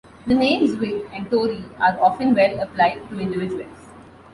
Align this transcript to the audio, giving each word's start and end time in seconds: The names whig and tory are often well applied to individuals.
The 0.25 0.33
names 0.33 0.77
whig 0.79 1.07
and 1.13 1.29
tory 1.29 1.63
are 1.79 1.95
often 2.01 2.33
well 2.33 2.59
applied 2.59 3.07
to 3.11 3.19
individuals. 3.19 3.91